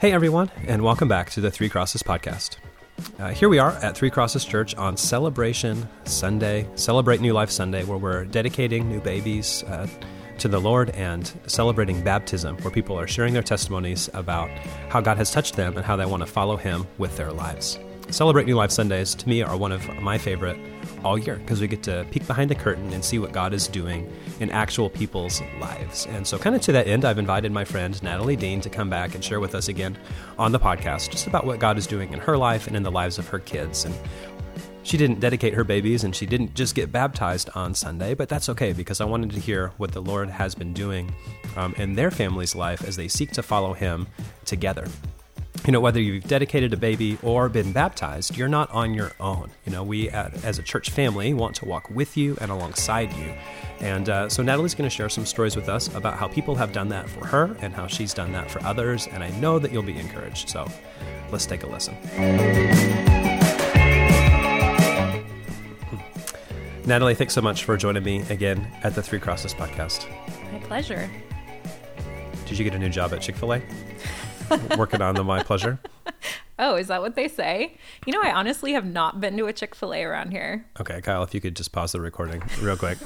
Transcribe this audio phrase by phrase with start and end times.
[0.00, 2.56] Hey, everyone, and welcome back to the Three Crosses podcast.
[3.18, 7.84] Uh, here we are at Three Crosses Church on Celebration Sunday, Celebrate New Life Sunday,
[7.84, 9.86] where we're dedicating new babies uh,
[10.38, 14.48] to the Lord and celebrating baptism, where people are sharing their testimonies about
[14.88, 17.78] how God has touched them and how they want to follow Him with their lives.
[18.10, 20.58] Celebrate New Life Sundays, to me, are one of my favorite
[21.04, 23.68] all year because we get to peek behind the curtain and see what God is
[23.68, 26.06] doing in actual people's lives.
[26.06, 28.90] And so, kind of to that end, I've invited my friend Natalie Dean to come
[28.90, 29.96] back and share with us again
[30.38, 32.90] on the podcast just about what God is doing in her life and in the
[32.90, 33.84] lives of her kids.
[33.84, 33.94] And
[34.82, 38.48] she didn't dedicate her babies and she didn't just get baptized on Sunday, but that's
[38.48, 41.14] okay because I wanted to hear what the Lord has been doing
[41.56, 44.08] um, in their family's life as they seek to follow Him
[44.44, 44.88] together
[45.66, 49.50] you know, whether you've dedicated a baby or been baptized, you're not on your own.
[49.66, 53.34] You know, we as a church family want to walk with you and alongside you.
[53.80, 56.72] And uh, so Natalie's going to share some stories with us about how people have
[56.72, 59.06] done that for her and how she's done that for others.
[59.08, 60.48] And I know that you'll be encouraged.
[60.48, 60.66] So
[61.30, 61.96] let's take a listen.
[66.86, 70.08] Natalie, thanks so much for joining me again at the Three Crosses podcast.
[70.52, 71.08] My pleasure.
[72.46, 73.62] Did you get a new job at Chick fil A?
[74.76, 75.78] working on the My Pleasure.
[76.62, 77.78] Oh, is that what they say?
[78.04, 80.66] You know, I honestly have not been to a Chick fil A around here.
[80.78, 82.98] Okay, Kyle, if you could just pause the recording real quick.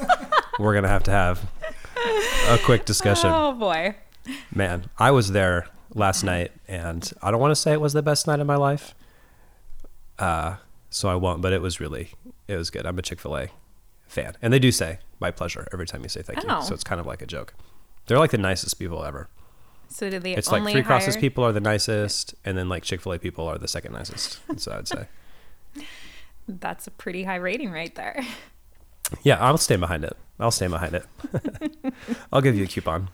[0.58, 1.48] We're going to have to have
[2.48, 3.30] a quick discussion.
[3.32, 3.94] Oh, boy.
[4.52, 8.02] Man, I was there last night, and I don't want to say it was the
[8.02, 8.92] best night of my life.
[10.18, 10.56] Uh,
[10.90, 12.10] so I won't, but it was really,
[12.48, 12.84] it was good.
[12.86, 13.48] I'm a Chick fil A
[14.08, 14.34] fan.
[14.42, 16.58] And they do say my pleasure every time you say thank Oh.
[16.58, 16.64] you.
[16.64, 17.54] So it's kind of like a joke.
[18.06, 19.28] They're like the nicest people ever.
[19.94, 23.00] So do they It's like Three Crosses people are the nicest, and then like Chick
[23.00, 24.40] fil A people are the second nicest.
[24.56, 25.06] So I'd say.
[26.48, 28.20] That's a pretty high rating right there.
[29.22, 30.16] Yeah, I'll stand behind it.
[30.40, 31.06] I'll stand behind it.
[32.32, 33.08] I'll give you a coupon.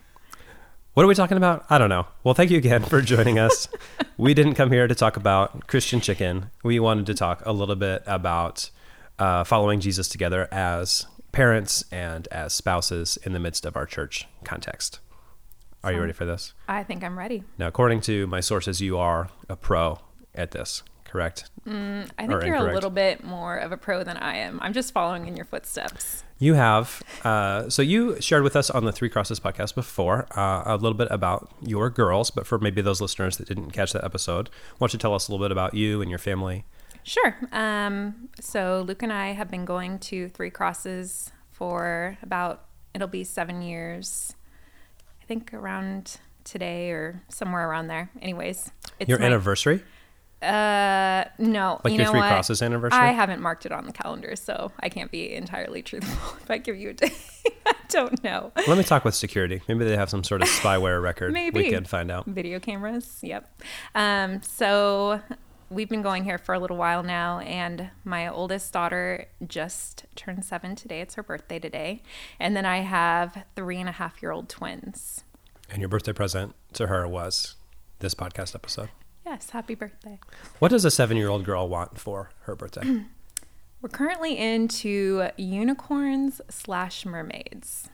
[0.95, 1.67] What are we talking about?
[1.69, 2.07] I don't know.
[2.25, 3.69] Well, thank you again for joining us.
[4.17, 6.51] we didn't come here to talk about Christian chicken.
[6.65, 8.71] We wanted to talk a little bit about
[9.19, 14.27] uh, following Jesus together as parents and as spouses in the midst of our church
[14.45, 14.99] context.
[15.83, 16.53] Are you ready for this?
[16.69, 17.43] I think I'm ready.
[17.59, 19.99] Now, according to my sources, you are a pro
[20.35, 21.51] at this, correct?
[21.67, 22.71] I Or think you're incorrect.
[22.71, 24.59] a little bit more of a pro than I am.
[24.63, 26.23] I'm just following in your footsteps.
[26.39, 27.03] You have.
[27.25, 30.97] Uh, so you shared with us on the Three Crosses podcast before uh, a little
[30.97, 34.49] bit about your girls, but for maybe those listeners that didn't catch that episode,
[34.79, 36.65] why don't you tell us a little bit about you and your family?
[37.03, 37.37] Sure.
[37.53, 42.65] Um, so Luke and I have been going to Three Crosses for about,
[42.95, 44.35] it'll be seven years.
[45.31, 48.11] I think around today or somewhere around there.
[48.21, 48.69] Anyways,
[48.99, 49.81] it's your my- anniversary,
[50.43, 51.81] Uh, no.
[51.85, 52.31] like you your know Three what?
[52.31, 52.99] Crosses anniversary.
[52.99, 56.59] I haven't marked it on the calendar, so I can't be entirely truthful if I
[56.59, 57.13] give you a day.
[57.65, 58.51] I don't know.
[58.67, 59.63] Let me talk with security.
[59.69, 61.33] Maybe they have some sort of spyware record.
[61.33, 61.63] Maybe.
[61.63, 62.27] we can find out.
[62.27, 63.21] Video cameras.
[63.23, 63.63] Yep.
[63.95, 65.21] Um, so
[65.71, 70.45] we've been going here for a little while now, and my oldest daughter just turned
[70.45, 71.01] seven today.
[71.01, 72.03] It's her birthday today.
[72.39, 75.25] And then I have three and a half year old twins.
[75.71, 77.55] And your birthday present to her was
[78.01, 78.91] this podcast episode.
[79.25, 80.19] Yes, happy birthday.
[80.59, 83.05] What does a seven-year-old girl want for her birthday?
[83.83, 87.89] We're currently into unicorns slash mermaids.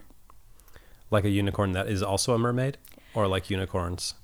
[1.10, 2.78] like a unicorn that is also a mermaid,
[3.15, 4.15] or like unicorns?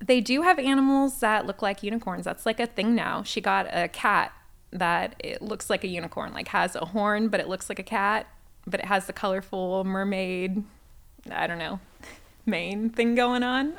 [0.00, 2.24] They do have animals that look like unicorns.
[2.24, 3.22] That's like a thing now.
[3.22, 4.32] She got a cat
[4.70, 7.84] that it looks like a unicorn, like has a horn, but it looks like a
[7.84, 8.26] cat,
[8.66, 10.64] but it has the colorful mermaid,
[11.30, 11.80] I don't know,
[12.46, 13.74] mane thing going on.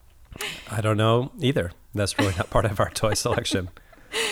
[0.70, 1.72] I don't know either.
[1.94, 3.70] That's really not part of our toy selection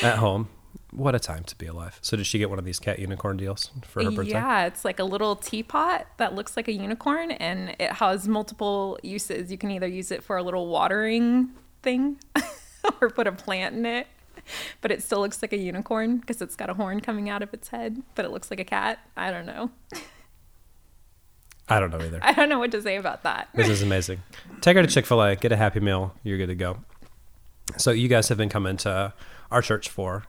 [0.02, 0.48] at home.
[0.96, 1.98] What a time to be alive.
[2.00, 4.30] So did she get one of these cat unicorn deals for her birthday?
[4.30, 8.98] Yeah, it's like a little teapot that looks like a unicorn and it has multiple
[9.02, 9.50] uses.
[9.50, 11.50] You can either use it for a little watering
[11.82, 12.16] thing
[13.02, 14.06] or put a plant in it.
[14.80, 17.52] But it still looks like a unicorn because it's got a horn coming out of
[17.52, 18.98] its head, but it looks like a cat.
[19.18, 19.70] I don't know.
[21.68, 22.20] I don't know either.
[22.22, 23.50] I don't know what to say about that.
[23.54, 24.22] This is amazing.
[24.62, 26.78] Take her to Chick fil A, get a Happy Meal, you're good to go.
[27.76, 29.12] So you guys have been coming to
[29.50, 30.24] our church for,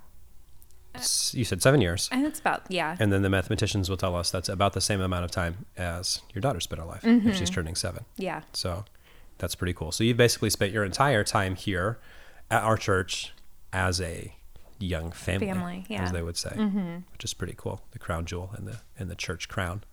[1.34, 2.10] you said seven years.
[2.12, 2.96] And it's about, yeah.
[3.00, 6.22] And then the mathematicians will tell us that's about the same amount of time as
[6.34, 8.06] your daughter's been alive if she's turning seven.
[8.18, 8.42] Yeah.
[8.54, 8.86] So
[9.38, 9.92] that's pretty cool.
[9.92, 12.00] So you've basically spent your entire time here
[12.50, 13.34] at our church
[13.74, 14.34] as a
[14.80, 15.98] young family, Family, yeah.
[15.98, 16.06] Mm-hmm.
[16.06, 16.56] as they would say,
[17.12, 17.82] which is pretty cool.
[17.92, 19.84] The crown jewel and the in the church crown,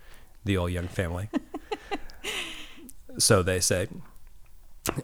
[0.44, 1.28] the old young family.
[3.18, 3.88] so they say.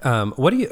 [0.03, 0.71] Um, what do you?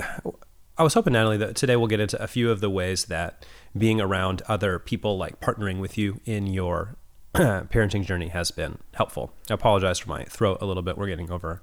[0.78, 3.44] I was hoping, Natalie, that today we'll get into a few of the ways that
[3.76, 6.94] being around other people, like partnering with you in your
[7.34, 9.32] parenting journey, has been helpful.
[9.50, 10.96] I apologize for my throat a little bit.
[10.96, 11.62] We're getting over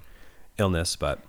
[0.58, 1.22] illness, but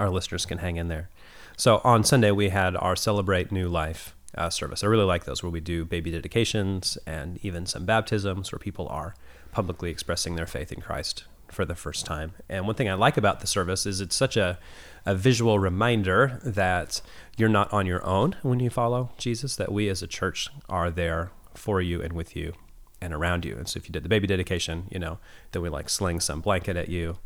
[0.00, 1.10] our listeners can hang in there.
[1.56, 4.82] So on Sunday we had our celebrate new life uh, service.
[4.82, 8.88] I really like those where we do baby dedications and even some baptisms where people
[8.88, 9.14] are
[9.52, 12.32] publicly expressing their faith in Christ for the first time.
[12.48, 14.58] And one thing I like about the service is it's such a,
[15.04, 17.00] a visual reminder that
[17.36, 20.90] you're not on your own when you follow Jesus, that we as a church are
[20.90, 22.52] there for you and with you
[23.00, 23.56] and around you.
[23.56, 25.18] And so if you did the baby dedication, you know,
[25.52, 27.18] then we like sling some blanket at you,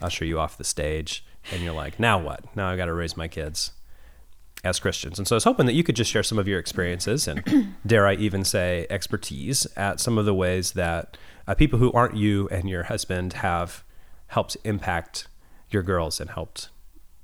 [0.00, 2.44] usher you off the stage, and you're like, now what?
[2.56, 3.72] Now I got to raise my kids
[4.64, 5.18] as Christians.
[5.18, 7.74] And so I was hoping that you could just share some of your experiences and,
[7.86, 11.16] dare I even say, expertise at some of the ways that
[11.48, 13.82] uh, people who aren't you and your husband have
[14.28, 15.26] helped impact
[15.70, 16.68] your girls and helped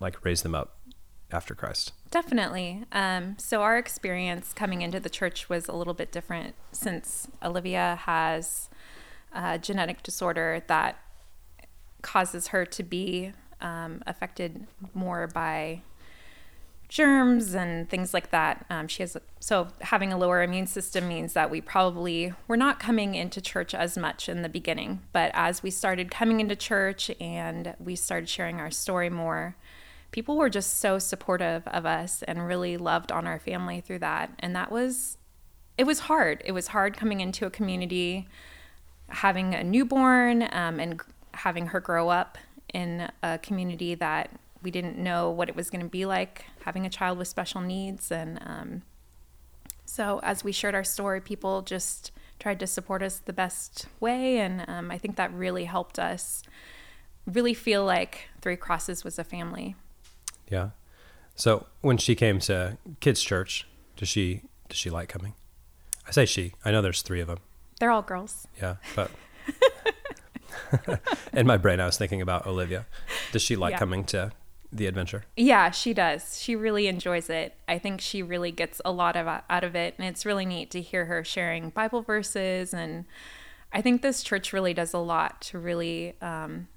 [0.01, 0.79] like raise them up
[1.31, 1.93] after Christ.
[2.11, 2.85] Definitely.
[2.91, 7.99] Um, so our experience coming into the church was a little bit different since Olivia
[8.05, 8.71] has
[9.33, 10.99] a genetic disorder that
[12.01, 15.83] causes her to be um, affected more by
[16.95, 18.65] germs and things like that.
[18.71, 22.79] Um, she has so having a lower immune system means that we probably were not
[22.79, 25.01] coming into church as much in the beginning.
[25.13, 29.57] But as we started coming into church and we started sharing our story more,
[30.13, 34.31] people were just so supportive of us and really loved on our family through that.
[34.39, 35.19] And that was
[35.77, 36.43] it was hard.
[36.45, 38.29] It was hard coming into a community,
[39.09, 41.01] having a newborn, um, and
[41.33, 42.39] having her grow up
[42.73, 44.31] in a community that
[44.63, 47.61] we didn't know what it was going to be like having a child with special
[47.61, 48.11] needs.
[48.11, 48.83] And um,
[49.85, 54.39] so, as we shared our story, people just tried to support us the best way.
[54.39, 56.43] And um, I think that really helped us
[57.27, 59.77] really feel like Three Crosses was a family.
[60.51, 60.71] Yeah.
[61.37, 63.67] So when she came to kids' church,
[63.97, 65.35] does she does she like coming?
[66.07, 66.53] I say she.
[66.65, 67.39] I know there's three of them.
[67.81, 68.47] They're all girls.
[68.61, 69.11] Yeah, but
[71.33, 72.87] in my brain, I was thinking about Olivia.
[73.33, 73.79] Does she like Yeah.
[73.79, 74.33] coming to
[74.75, 75.25] the adventure?
[75.37, 76.41] Yeah, she does.
[76.41, 77.55] She really enjoys it.
[77.69, 80.71] I think she really gets a lot of out of it, and it's really neat
[80.73, 82.75] to hear her sharing Bible verses.
[82.75, 83.05] And
[83.73, 86.69] I think this church really does a lot to really um,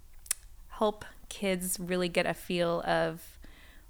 [0.70, 3.38] help kids really get a feel of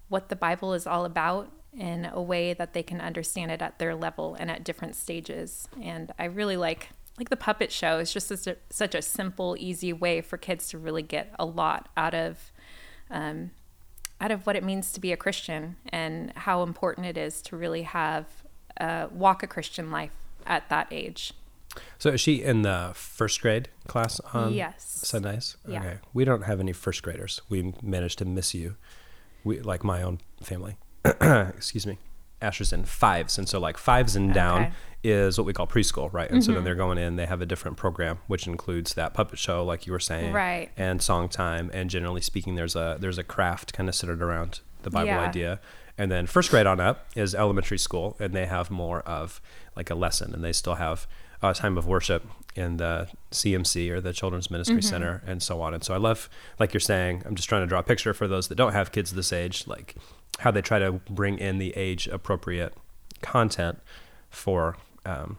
[0.09, 3.77] what the Bible is all about in a way that they can understand it at
[3.77, 5.68] their level and at different stages.
[5.81, 9.56] And I really like like the puppet show is just such a, such a simple,
[9.59, 12.51] easy way for kids to really get a lot out of
[13.09, 13.51] um,
[14.19, 17.58] out of what it means to be a Christian and how important it is to
[17.58, 18.25] really have
[18.80, 20.12] uh, walk a Christian life
[20.46, 21.34] at that age.
[22.00, 24.84] So is she in the first grade class on Yes.
[25.04, 25.58] Sundays?
[25.68, 25.80] Yeah.
[25.80, 25.98] Okay.
[26.14, 27.42] We don't have any first graders.
[27.50, 28.75] We managed to miss you.
[29.44, 30.78] We like my own family.
[31.06, 32.00] Excuse me.
[32.42, 34.74] Asher's in fives, and so like fives and down Okay.
[35.04, 36.30] is what we call preschool, right?
[36.30, 36.66] And so then mm-hmm.
[36.66, 37.16] they're going in.
[37.16, 40.69] They have a different program, which includes that puppet show, like you were saying, Right.
[40.78, 44.62] And song time, and generally speaking, there's a there's a craft kind of centered around
[44.84, 45.22] the Bible Yeah.
[45.22, 45.60] idea.
[45.98, 49.42] And then first grade on up is elementary school, and they have more of
[49.75, 51.07] like a lesson, and they still have
[51.42, 52.25] a time of worship
[52.56, 54.90] in the CMC or the Children's Ministry mm-hmm.
[54.90, 55.74] Center, and so on.
[55.74, 56.30] And so I love,
[56.60, 58.92] like you're saying, I'm just trying to draw a picture for those that don't have
[58.92, 59.95] kids this age, like
[60.39, 62.74] how they try to bring in the age appropriate
[63.22, 63.80] content
[64.30, 65.38] for um,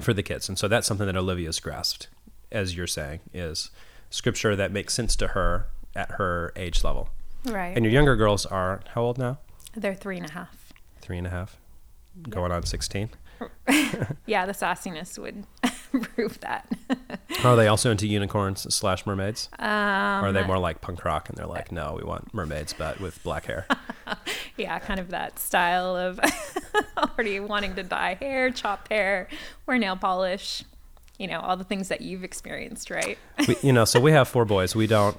[0.00, 0.48] for the kids.
[0.48, 2.08] And so that's something that Olivia's grasped,
[2.50, 3.70] as you're saying, is
[4.08, 7.10] scripture that makes sense to her at her age level.
[7.44, 7.76] Right.
[7.76, 9.38] And your younger girls are how old now?
[9.74, 10.72] They're three and a half.
[11.00, 11.56] Three and a half,
[12.28, 13.10] going on 16.
[14.26, 15.44] Yeah, the sassiness would
[16.14, 16.70] prove that.
[17.44, 19.48] Are they also into unicorns slash mermaids?
[19.58, 22.74] Um, or are they more like punk rock and they're like, no, we want mermaids,
[22.74, 23.66] but with black hair?
[24.56, 26.20] yeah, kind of that style of
[26.98, 29.28] already wanting to dye hair, chop hair,
[29.66, 30.64] wear nail polish,
[31.18, 33.18] you know, all the things that you've experienced, right?
[33.48, 34.76] we, you know, so we have four boys.
[34.76, 35.16] We don't,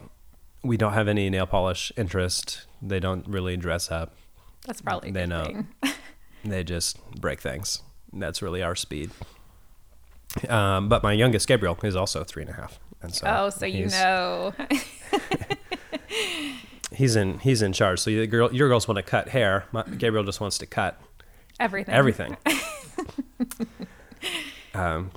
[0.64, 2.66] we don't have any nail polish interest.
[2.82, 4.14] They don't really dress up.
[4.68, 5.66] That's probably They know.
[6.44, 7.82] They just break things.
[8.14, 9.12] That's really our speed.
[10.48, 13.66] Um, but my youngest Gabriel is also three and a half, and so Oh, so
[13.66, 14.54] you know.
[16.94, 18.00] he's in he's in charge.
[18.00, 19.66] So your girl, your girls want to cut hair.
[19.72, 21.00] My, Gabriel just wants to cut
[21.60, 21.94] Everything.
[21.94, 22.38] everything.
[24.74, 25.12] um,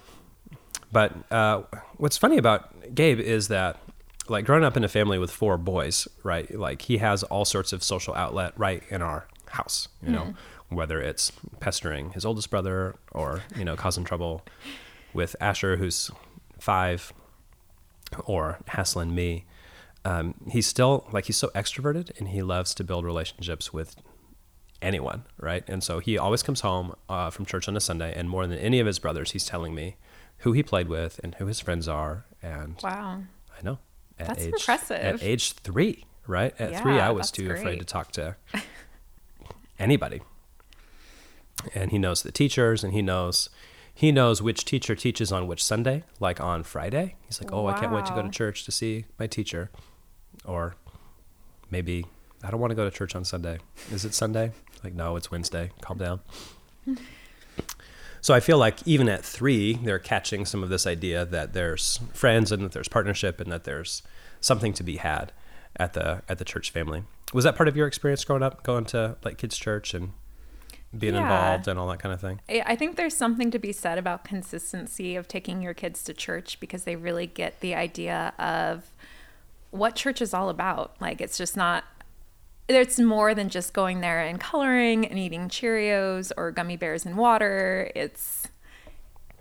[0.93, 1.63] but uh,
[1.97, 3.79] what's funny about Gabe is that,
[4.29, 6.53] like, growing up in a family with four boys, right?
[6.55, 9.89] Like, he has all sorts of social outlet right in our house.
[10.03, 10.35] You know,
[10.69, 14.43] whether it's pestering his oldest brother or you know causing trouble
[15.15, 16.11] with Asher, who's
[16.59, 17.13] five,
[18.25, 19.45] or hassling me.
[20.05, 23.97] Um, he's still like he's so extroverted and he loves to build relationships with
[24.83, 25.65] anyone, right?
[25.67, 28.59] And so he always comes home uh, from church on a Sunday, and more than
[28.59, 29.97] any of his brothers, he's telling me
[30.39, 32.27] who he played with and who his friends are.
[32.43, 33.23] And Wow.
[33.59, 33.79] I know
[34.19, 34.97] at That's age impressive.
[35.01, 36.55] at age three, right?
[36.61, 38.37] At three, I was too afraid to talk to
[39.79, 40.21] anybody.
[41.75, 43.49] And he knows the teachers, and he knows
[43.95, 46.05] he knows which teacher teaches on which Sunday.
[46.21, 49.05] Like on Friday, he's like, "Oh, I can't wait to go to church to see
[49.19, 49.71] my teacher,"
[50.45, 50.75] or
[51.71, 52.07] maybe
[52.43, 53.59] I don't want to go to church on Sunday.
[53.91, 54.53] Is it Sunday?
[54.83, 55.71] Like, no, it's Wednesday.
[55.81, 56.21] Calm down.
[58.21, 62.01] So I feel like even at three, they're catching some of this idea that there's
[62.13, 64.03] friends and that there's partnership and that there's
[64.41, 65.33] something to be had
[65.77, 67.05] at the at the church family.
[67.33, 70.13] Was that part of your experience growing up, going to like kids' church and
[70.99, 71.23] being Yeah.
[71.23, 72.41] involved and all that kind of thing?
[72.49, 76.61] I think there's something to be said about consistency of taking your kids to church
[76.61, 78.91] because they really get the idea of
[79.71, 80.95] what church is all about.
[81.01, 81.85] Like it's just not
[82.67, 87.17] it's more than just going there and coloring and eating Cheerios or gummy bears and
[87.17, 87.91] water.
[87.95, 88.49] It's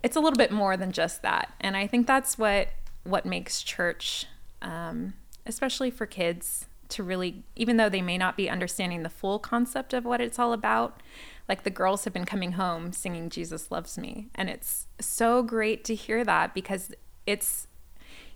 [0.03, 1.53] it's a little bit more than just that.
[1.61, 2.69] And I think that's what
[3.03, 4.25] what makes church
[4.61, 5.13] um,
[5.45, 9.93] especially for kids to really even though they may not be understanding the full concept
[9.93, 11.01] of what it's all about
[11.47, 15.83] like the girls have been coming home singing jesus loves me and it's so great
[15.83, 16.91] to hear that because
[17.25, 17.67] it's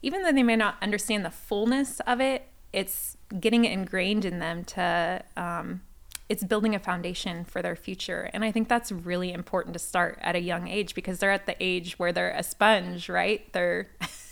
[0.01, 4.39] even though they may not understand the fullness of it it's getting it ingrained in
[4.39, 5.81] them to um,
[6.29, 10.17] it's building a foundation for their future and i think that's really important to start
[10.21, 13.87] at a young age because they're at the age where they're a sponge right they're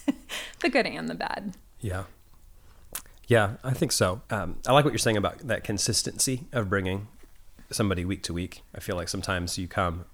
[0.62, 2.06] the good and the bad Yeah.
[3.28, 4.22] Yeah, I think so.
[4.30, 7.08] Um, I like what you're saying about that consistency of bringing
[7.72, 8.64] somebody week to week.
[8.74, 10.06] I feel like sometimes you come,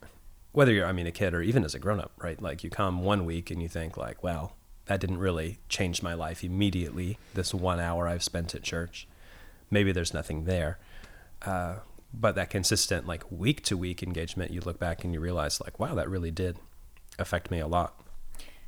[0.51, 2.41] whether you're, I mean, a kid or even as a grown up, right?
[2.41, 4.55] Like you come one week and you think, like, well,
[4.85, 7.17] that didn't really change my life immediately.
[7.33, 9.07] This one hour I've spent at church,
[9.69, 10.79] maybe there's nothing there.
[11.41, 11.75] Uh,
[12.13, 15.79] but that consistent, like week to week engagement, you look back and you realize, like,
[15.79, 16.57] wow, that really did
[17.17, 17.97] affect me a lot.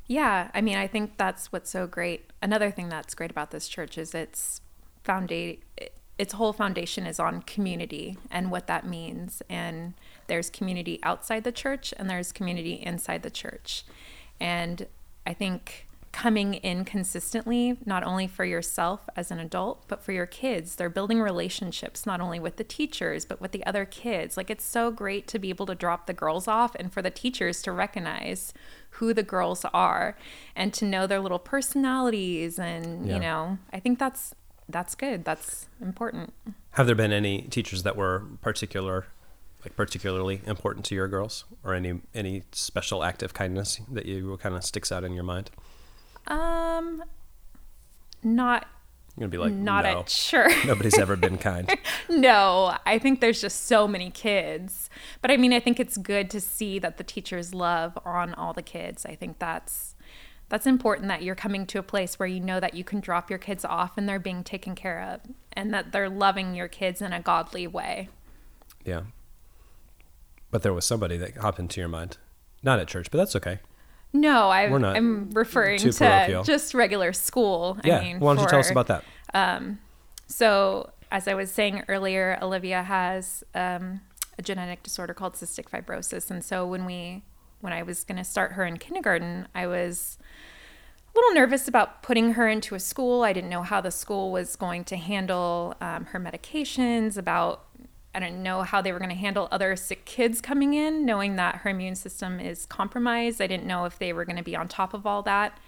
[0.06, 2.30] Yeah, I mean, I think that's what's so great.
[2.42, 4.60] Another thing that's great about this church is its
[5.04, 5.60] founda-
[6.18, 9.42] its whole foundation is on community and what that means.
[9.48, 9.94] And
[10.28, 13.84] there's community outside the church and there's community inside the church.
[14.40, 14.86] And
[15.26, 20.26] I think coming in consistently, not only for yourself as an adult, but for your
[20.26, 24.36] kids, they're building relationships not only with the teachers, but with the other kids.
[24.36, 27.10] Like it's so great to be able to drop the girls off and for the
[27.10, 28.54] teachers to recognize
[28.90, 30.16] who the girls are
[30.54, 33.14] and to know their little personalities and Yeah.
[33.14, 34.32] you know i think that's
[34.68, 35.24] that's good.
[35.24, 36.32] That's important.
[36.72, 39.06] Have there been any teachers that were particular,
[39.62, 44.38] like particularly important to your girls, or any any special act of kindness that you
[44.42, 45.50] kind of sticks out in your mind?
[46.26, 47.04] um
[48.22, 48.66] not
[49.16, 51.70] You're gonna be like, not no, at church nobody's ever been kind.
[52.08, 52.76] no.
[52.86, 54.88] I think there's just so many kids.
[55.20, 58.54] But i mean i think it's good to see that the teachers love on all
[58.54, 59.04] the kids.
[59.04, 59.93] I think that's
[60.48, 63.30] that's important that you're coming to a place where you know that you can drop
[63.30, 65.20] your kids off and they're being taken care of
[65.52, 68.08] and that they're loving your kids in a godly way
[68.84, 69.02] Yeah.
[70.50, 72.18] But there was somebody that hopped into your mind,
[72.62, 73.58] not at church, but that's okay.
[74.12, 76.44] no I, i'm referring to parochial.
[76.44, 77.98] just regular school Yeah.
[77.98, 79.04] i mean Why don't you tell us about that?
[80.26, 84.00] So, as I was saying earlier, Olivia has um,
[84.38, 87.22] a genetic disorder called cystic fibrosis, and so when we,
[87.64, 90.18] when I was going to start her in kindergarten, I was
[91.14, 93.22] a little nervous about putting her into a school.
[93.22, 97.16] I didn't know how the school was going to handle um, her medications.
[97.16, 97.64] About
[98.14, 101.36] I didn't know how they were going to handle other sick kids coming in, knowing
[101.36, 103.40] that her immune system is compromised.
[103.40, 105.58] I didn't know if they were going to be on top of all that,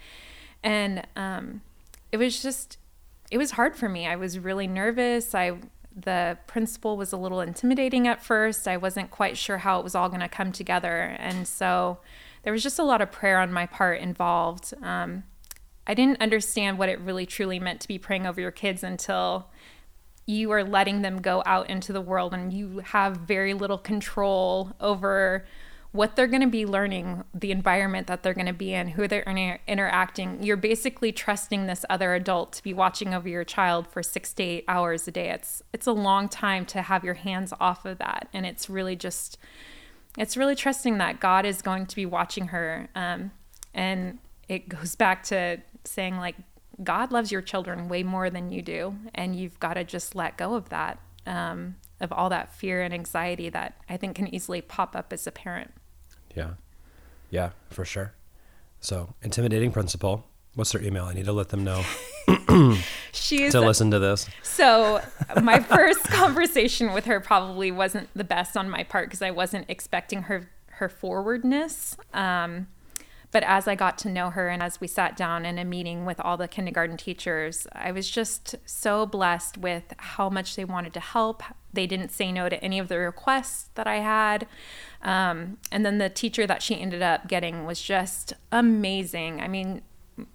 [0.62, 1.62] and um,
[2.12, 2.78] it was just
[3.30, 4.06] it was hard for me.
[4.06, 5.34] I was really nervous.
[5.34, 5.56] I
[5.96, 8.68] the principal was a little intimidating at first.
[8.68, 11.98] I wasn't quite sure how it was all going to come together, and so
[12.42, 14.74] there was just a lot of prayer on my part involved.
[14.82, 15.24] Um,
[15.86, 19.48] I didn't understand what it really truly meant to be praying over your kids until
[20.26, 24.72] you are letting them go out into the world and you have very little control
[24.80, 25.46] over
[25.92, 29.08] what they're going to be learning, the environment that they're going to be in, who
[29.08, 30.42] they're inter- interacting.
[30.42, 34.42] You're basically trusting this other adult to be watching over your child for 6 to
[34.42, 35.30] 8 hours a day.
[35.30, 38.96] It's it's a long time to have your hands off of that and it's really
[38.96, 39.38] just
[40.16, 42.88] it's really trusting that God is going to be watching her.
[42.94, 43.32] Um,
[43.74, 46.36] and it goes back to saying, like,
[46.82, 48.96] God loves your children way more than you do.
[49.14, 52.92] And you've got to just let go of that, um, of all that fear and
[52.92, 55.72] anxiety that I think can easily pop up as a parent.
[56.34, 56.54] Yeah.
[57.30, 58.12] Yeah, for sure.
[58.80, 60.24] So, intimidating principal.
[60.54, 61.04] What's their email?
[61.04, 61.82] I need to let them know
[63.12, 64.28] She's to listen to this.
[64.42, 65.00] So,
[65.42, 69.66] my first conversation with her probably wasn't the best on my part because I wasn't
[69.68, 71.96] expecting her her forwardness.
[72.12, 72.68] Um,
[73.32, 76.04] But as I got to know her and as we sat down in a meeting
[76.04, 80.94] with all the kindergarten teachers, I was just so blessed with how much they wanted
[80.94, 81.42] to help.
[81.72, 84.46] They didn't say no to any of the requests that I had.
[85.02, 89.40] Um, and then the teacher that she ended up getting was just amazing.
[89.40, 89.82] I mean,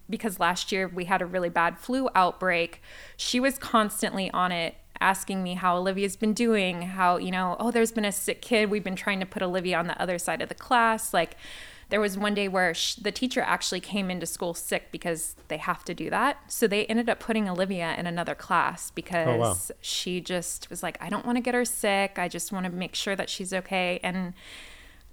[0.09, 2.81] because last year we had a really bad flu outbreak,
[3.17, 7.71] she was constantly on it asking me how Olivia's been doing, how, you know, oh,
[7.71, 8.69] there's been a sick kid.
[8.69, 11.11] We've been trying to put Olivia on the other side of the class.
[11.11, 11.35] Like,
[11.91, 15.57] there was one day where sh- the teacher actually came into school sick because they
[15.57, 16.37] have to do that.
[16.47, 19.57] So they ended up putting Olivia in another class because oh, wow.
[19.81, 22.17] she just was like, I don't want to get her sick.
[22.17, 23.99] I just want to make sure that she's okay.
[24.03, 24.33] And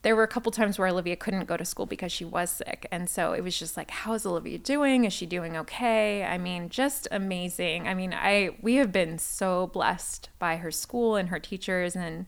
[0.03, 2.87] there were a couple times where Olivia couldn't go to school because she was sick.
[2.93, 5.05] And so it was just like, how is Olivia doing?
[5.05, 6.25] Is she doing okay?
[6.25, 7.89] I mean, just amazing.
[7.89, 12.27] I mean, I we have been so blessed by her school and her teachers and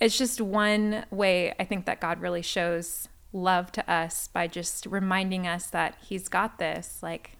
[0.00, 4.86] it's just one way I think that God really shows love to us by just
[4.86, 6.98] reminding us that he's got this.
[7.02, 7.32] Like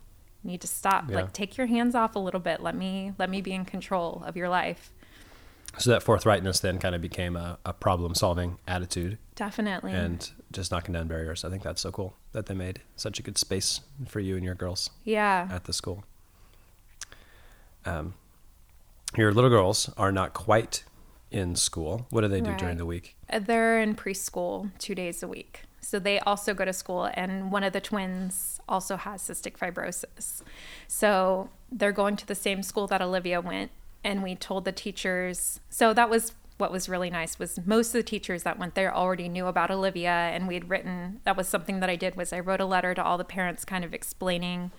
[0.43, 1.11] need to stop.
[1.11, 1.16] Yeah.
[1.16, 2.61] Like take your hands off a little bit.
[2.61, 4.93] Let me let me be in control of your life.
[5.78, 9.19] So that forthrightness then kind of became a, a problem solving attitude.
[9.35, 9.93] Definitely.
[9.93, 11.45] And just knocking down barriers.
[11.45, 14.45] I think that's so cool that they made such a good space for you and
[14.45, 14.88] your girls.
[15.05, 15.49] Yeah.
[15.50, 16.05] At the school.
[17.85, 18.14] Um,
[19.16, 20.85] your little girls are not quite
[21.31, 22.07] in school.
[22.09, 22.59] What do they do right.
[22.59, 23.16] during the week?
[23.28, 25.62] Uh, they're in preschool two days a week.
[25.87, 30.43] So they also go to school, and one of the twins also has cystic fibrosis.
[30.88, 33.71] So they're going to the same school that Olivia went
[34.02, 37.95] and we told the teachers so that was what was really nice was most of
[37.95, 41.49] the teachers that went there already knew about Olivia and we had written that was
[41.49, 43.93] something that I did was I wrote a letter to all the parents kind of
[43.93, 44.71] explaining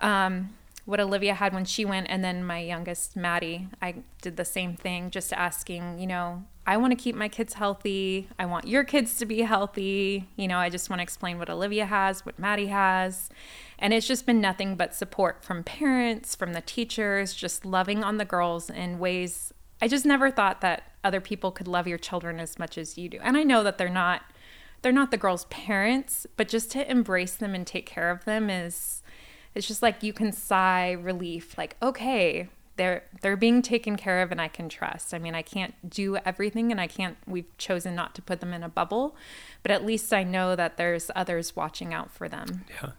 [0.00, 0.54] um,
[0.84, 4.76] what Olivia had when she went and then my youngest Maddie I did the same
[4.76, 8.28] thing just asking you know I want to keep my kids healthy.
[8.38, 10.28] I want your kids to be healthy.
[10.36, 13.30] You know I just want to explain what Olivia has what Maddie has.
[13.78, 18.16] And it's just been nothing but support from parents, from the teachers, just loving on
[18.16, 22.40] the girls in ways I just never thought that other people could love your children
[22.40, 23.18] as much as you do.
[23.22, 24.22] And I know that they're not
[24.82, 28.50] they're not the girls' parents, but just to embrace them and take care of them
[28.50, 29.02] is
[29.54, 34.30] it's just like you can sigh relief like okay, they're they're being taken care of
[34.30, 35.14] and I can trust.
[35.14, 38.52] I mean, I can't do everything and I can't we've chosen not to put them
[38.52, 39.16] in a bubble,
[39.62, 42.64] but at least I know that there's others watching out for them.
[42.82, 42.90] Yeah.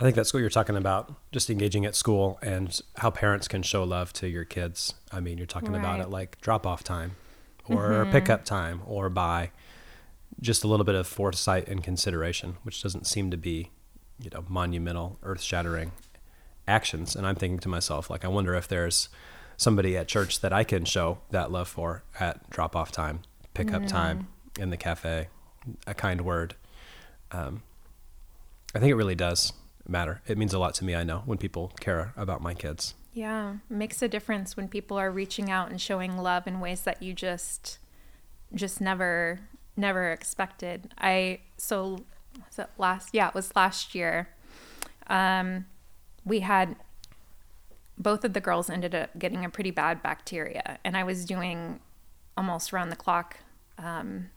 [0.00, 3.62] I think that's what you're talking about, just engaging at school and how parents can
[3.62, 4.94] show love to your kids.
[5.12, 5.78] I mean, you're talking right.
[5.78, 7.12] about it like drop off time
[7.68, 8.10] or mm-hmm.
[8.10, 9.52] pickup time or by
[10.40, 13.70] just a little bit of foresight and consideration, which doesn't seem to be,
[14.18, 15.92] you know, monumental, earth shattering
[16.66, 17.16] actions.
[17.16, 19.08] And I'm thinking to myself, like, I wonder if there's
[19.56, 23.20] somebody at church that I can show that love for at drop off time,
[23.54, 25.28] pickup time in the cafe,
[25.86, 26.54] a kind word.
[27.30, 27.62] Um,
[28.74, 29.52] I think it really does
[29.86, 30.22] matter.
[30.26, 32.94] It means a lot to me, I know, when people care about my kids.
[33.12, 37.02] Yeah, makes a difference when people are reaching out and showing love in ways that
[37.02, 37.78] you just
[38.54, 39.40] just never
[39.76, 40.94] never expected.
[40.98, 42.04] I so
[42.46, 44.30] was it last yeah, it was last year.
[45.08, 45.66] Um
[46.24, 46.76] we had
[47.98, 51.80] both of the girls ended up getting a pretty bad bacteria and I was doing
[52.36, 53.38] almost round the clock
[53.78, 54.30] um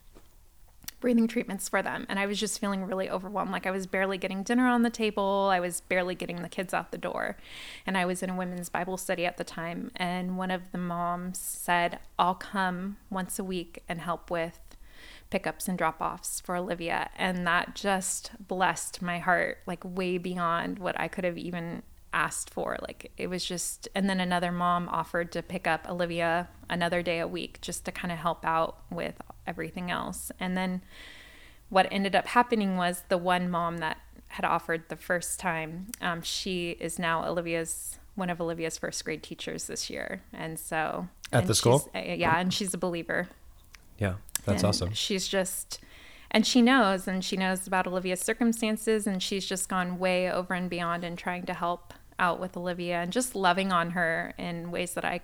[1.06, 2.04] breathing treatments for them.
[2.10, 3.52] And I was just feeling really overwhelmed.
[3.52, 6.74] Like I was barely getting dinner on the table, I was barely getting the kids
[6.74, 7.38] out the door.
[7.86, 9.92] And I was in a women's Bible study at the time.
[9.96, 14.60] And one of the moms said, I'll come once a week and help with
[15.30, 17.10] pickups and drop offs for Olivia.
[17.18, 21.84] And that just blessed my heart, like way beyond what I could have even
[22.14, 22.78] asked for.
[22.82, 27.20] Like it was just, and then another mom offered to pick up Olivia another day
[27.20, 30.32] a week just to kind of help out with everything else.
[30.40, 30.82] And then
[31.70, 36.22] what ended up happening was the one mom that had offered the first time, um,
[36.22, 41.42] she is now Olivia's one of Olivia's first grade teachers this year, and so at
[41.42, 43.28] and the school, uh, yeah, and she's a believer.
[43.98, 44.94] Yeah, that's and awesome.
[44.94, 45.80] She's just,
[46.32, 50.54] and she knows, and she knows about Olivia's circumstances, and she's just gone way over
[50.54, 54.72] and beyond in trying to help out with Olivia and just loving on her in
[54.72, 55.22] ways that I,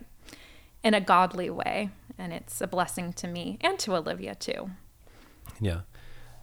[0.84, 1.90] in a godly way.
[2.18, 4.72] And it's a blessing to me and to Olivia too.
[5.60, 5.82] Yeah.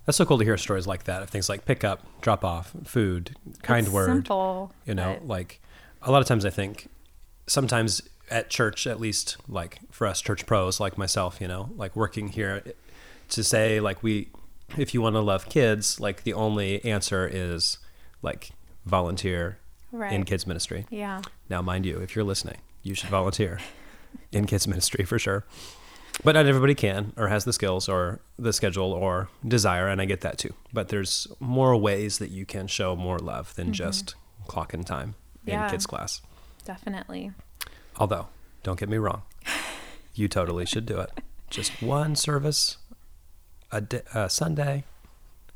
[0.06, 2.72] That's so cool to hear stories like that of things like pick up, drop off,
[2.84, 4.06] food, kind it's word.
[4.06, 5.60] Simple, you know, like
[6.00, 6.88] a lot of times I think
[7.46, 11.96] sometimes at church, at least like for us church pros like myself, you know, like
[11.96, 12.62] working here
[13.30, 14.28] to say like we,
[14.76, 17.78] if you want to love kids, like the only answer is
[18.22, 18.50] like
[18.84, 19.58] volunteer,
[19.92, 20.12] right.
[20.12, 20.86] in kids ministry.
[20.90, 21.22] Yeah.
[21.48, 23.60] Now, mind you, if you're listening, you should volunteer
[24.32, 25.44] in kids ministry for sure.
[26.24, 30.04] But not everybody can or has the skills or the schedule or desire, and I
[30.04, 30.52] get that too.
[30.72, 33.74] But there's more ways that you can show more love than mm-hmm.
[33.74, 34.16] just
[34.48, 35.14] clocking time
[35.46, 36.20] in kids class.
[36.64, 37.32] Definitely.
[37.98, 38.28] Although,
[38.62, 39.22] don't get me wrong,
[40.14, 41.10] you totally should do it.
[41.50, 42.78] Just one service
[43.70, 44.84] a, di- a Sunday,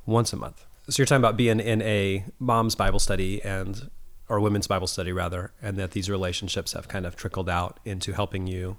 [0.07, 0.65] once a month.
[0.89, 3.91] So you're talking about being in a mom's Bible study and
[4.29, 8.13] or women's Bible study rather, and that these relationships have kind of trickled out into
[8.13, 8.77] helping you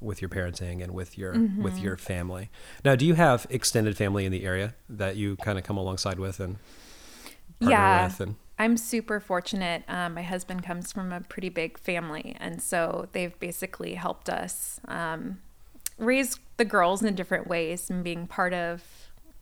[0.00, 1.78] with your parenting and with your with mm-hmm.
[1.78, 2.50] your family.
[2.84, 6.18] Now, do you have extended family in the area that you kind of come alongside
[6.18, 6.56] with and
[7.60, 8.04] partner yeah.
[8.06, 9.82] with and I'm super fortunate.
[9.88, 14.80] Um, my husband comes from a pretty big family, and so they've basically helped us
[14.86, 15.40] um,
[15.98, 18.82] raise the girls in different ways and being part of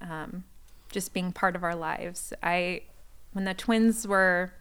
[0.01, 0.45] um,
[0.91, 2.33] just being part of our lives.
[2.43, 2.83] I,
[3.33, 4.53] when the twins were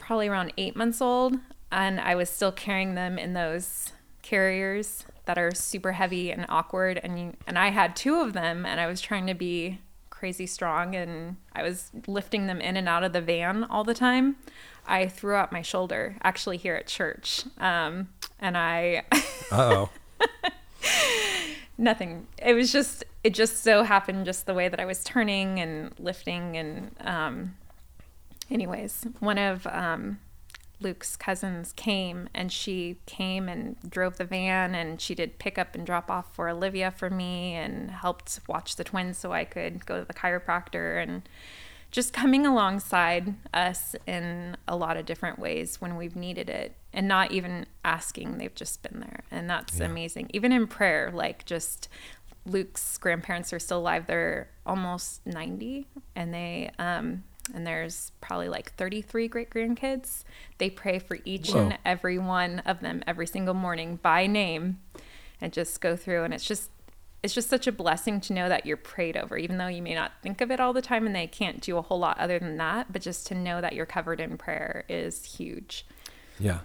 [0.00, 1.36] probably around eight months old,
[1.70, 7.00] and I was still carrying them in those carriers that are super heavy and awkward,
[7.02, 9.78] and you, and I had two of them, and I was trying to be
[10.24, 13.92] crazy strong and I was lifting them in and out of the van all the
[13.92, 14.36] time,
[14.86, 17.44] I threw out my shoulder actually here at church.
[17.58, 18.08] Um,
[18.40, 19.02] and I,
[19.52, 19.90] oh.
[21.76, 25.60] nothing, it was just, it just so happened just the way that I was turning
[25.60, 26.56] and lifting.
[26.56, 27.56] And, um,
[28.50, 30.20] anyways, one of, um,
[30.80, 35.74] Luke's cousins came and she came and drove the van and she did pick up
[35.74, 39.86] and drop off for Olivia for me and helped watch the twins so I could
[39.86, 41.22] go to the chiropractor and
[41.90, 47.06] just coming alongside us in a lot of different ways when we've needed it and
[47.06, 49.86] not even asking they've just been there and that's Yeah.
[49.86, 51.88] amazing even in prayer like just
[52.46, 58.72] Luke's grandparents are still alive they're almost 90 and they um and there's probably like
[58.74, 60.24] 33 great grandkids.
[60.58, 61.58] They pray for each Whoa.
[61.60, 64.78] and every one of them every single morning by name
[65.40, 66.70] and just go through and it's just
[67.22, 69.94] it's just such a blessing to know that you're prayed over even though you may
[69.94, 72.38] not think of it all the time and they can't do a whole lot other
[72.38, 75.86] than that but just to know that you're covered in prayer is huge
[76.38, 76.60] Yeah.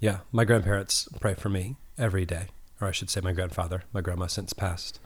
[0.00, 0.18] Yeah.
[0.32, 2.48] My grandparents pray for me every day,
[2.80, 3.84] or I should say my grandfather.
[3.92, 4.98] My grandma since passed.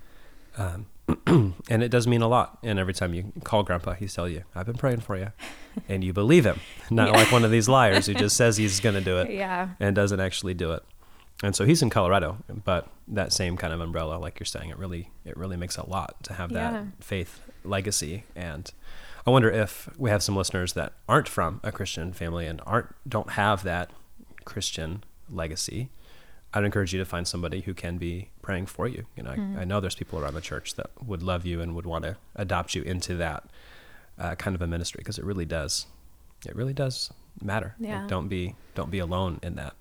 [0.57, 0.87] Um,
[1.27, 2.59] and it does mean a lot.
[2.63, 5.33] And every time you call grandpa, he's tell you, I've been praying for you.
[5.91, 6.59] And you believe him.
[6.91, 7.17] Not Yeah.
[7.19, 9.95] like one of these liars who just says he's going to do it yeah and
[9.95, 10.83] doesn't actually do it.
[11.43, 14.79] And so he's in Colorado, but that same kind of umbrella, like you're saying, it
[14.79, 16.85] really, it really makes a lot to have that Yeah.
[17.01, 18.25] faith legacy.
[18.35, 18.73] And
[19.27, 22.95] I wonder if we have some listeners that aren't from a Christian family and aren't,
[23.07, 23.91] don't have that
[24.47, 25.91] Christian legacy.
[26.57, 29.05] I'd encourage you to find somebody who can be praying for you.
[29.15, 31.75] You know, I, I know there's people around the church that would love you and
[31.75, 33.45] would want to adopt you into that
[34.19, 35.87] uh, kind of a ministry because it really does,
[36.47, 37.75] it really does matter.
[38.01, 39.75] Like, don't be, don't be alone in that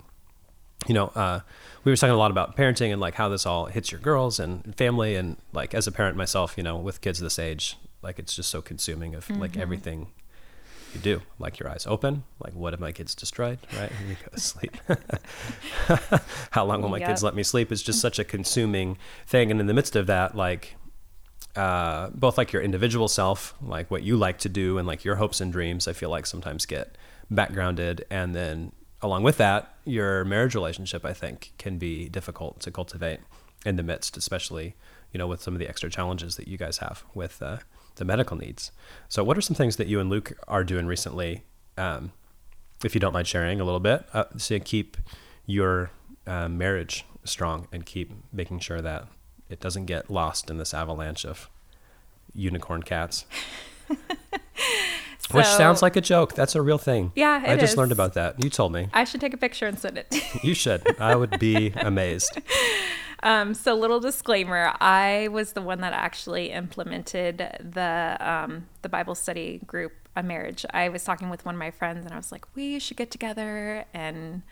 [0.88, 1.40] you know, uh,
[1.84, 4.40] we were talking a lot about parenting and like how this all hits your girls
[4.40, 5.16] and family.
[5.16, 8.50] And like as a parent myself, you know, with kids this age, like it's just
[8.50, 10.12] so consuming of like everything
[10.96, 11.22] you do.
[11.38, 13.92] Like your eyes open, like what if my kids destroyed, right?
[14.00, 14.76] And you go to sleep.
[16.52, 17.72] how long will my kids let me sleep?
[17.72, 19.52] Is just such a consuming thing.
[19.52, 20.76] And in the midst of that, like
[21.56, 25.16] uh, both like your individual self, like what you like to do, and like your
[25.16, 26.98] hopes and dreams, I feel like sometimes get
[27.30, 28.06] backgrounded.
[28.10, 33.20] And then along with that, your marriage relationship, I think, can be difficult to cultivate
[33.66, 34.76] in the midst, especially,
[35.12, 37.58] you know, with some of the extra challenges that you guys have with uh,
[37.96, 38.72] the medical needs.
[39.10, 41.44] So, what are some things that you and Luke are doing recently,
[41.78, 42.12] um,
[42.84, 44.98] if you don't mind sharing a little bit, uh, to keep
[45.46, 45.92] your
[46.28, 49.08] uh, marriage strong and keep making sure that
[49.50, 51.50] it doesn't get lost in this avalanche of
[52.34, 53.26] unicorn cats?
[55.32, 56.34] Which sounds like a joke.
[56.36, 57.12] That's a real thing.
[57.16, 57.78] Yeah, I just is.
[57.78, 58.44] learned about that.
[58.44, 58.90] You told me.
[58.94, 61.00] I should take a picture and send it You should.
[61.00, 62.38] I would be amazed.
[63.24, 69.16] Um, so, little disclaimer: I was the one that actually implemented the um, the Bible
[69.16, 70.66] study group, a marriage.
[70.74, 73.12] I was talking with one of my friends, and I was like, "We should get
[73.12, 74.44] together and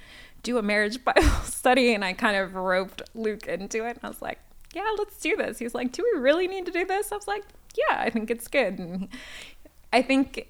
[0.41, 4.07] do a marriage Bible study." And I kind of roped Luke into it, and I
[4.07, 4.39] was like,
[4.73, 7.27] "Yeah, let's do this." He's like, "Do we really need to do this?" I was
[7.27, 7.43] like,
[7.75, 9.09] "Yeah, I think it's good." And
[9.91, 10.47] I think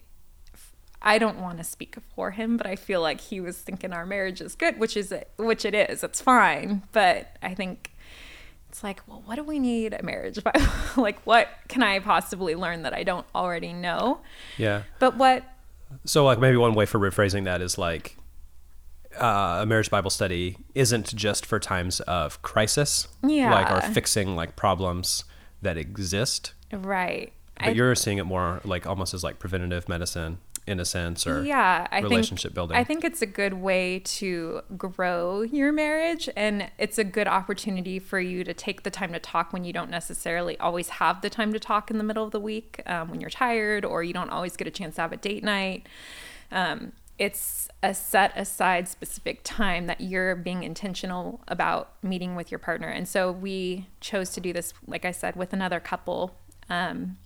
[1.04, 4.06] I don't want to speak for him, but I feel like he was thinking our
[4.06, 6.04] marriage is good, which is which it is.
[6.04, 7.92] It's fine, but I think
[8.74, 10.40] it's like, well, what do we need a marriage
[10.98, 14.22] like, what can I possibly learn that I don't already know?
[14.58, 14.82] Yeah.
[14.98, 15.44] But what?
[16.06, 18.18] So, like, maybe one way for rephrasing that is like
[19.22, 23.54] uh, a marriage Bible study isn't just for times of crisis, Yeah.
[23.54, 25.24] like or fixing like problems
[25.62, 27.32] that exist, Right.
[27.64, 31.44] but you're seeing it more like almost as like preventative medicine in a sense or
[31.44, 32.78] yeah I relationship think, building.
[32.78, 38.00] I think it's a good way to grow your marriage and it's a good opportunity
[38.00, 41.30] for you to take the time to talk when you don't necessarily always have the
[41.30, 44.14] time to talk in the middle of the week um, when you're tired or you
[44.14, 45.88] don't always get a chance to have a date night.
[46.52, 52.60] Um, it's a set aside specific time that you're being intentional about meeting with your
[52.60, 52.88] partner.
[52.88, 56.36] And so we chose to do this, like I said, with another couple.
[56.70, 57.18] Um,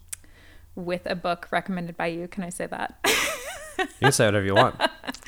[0.77, 2.27] with a book recommended by you.
[2.27, 2.97] Can I say that?
[3.77, 4.79] you can say whatever you want.